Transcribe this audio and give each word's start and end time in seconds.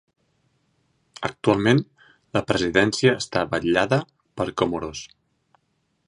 Actualment, 1.27 1.81
la 2.37 2.43
presidència 2.51 3.13
està 3.21 3.43
vetllada 3.51 3.99
per 4.41 4.49
Comoros. 4.63 5.03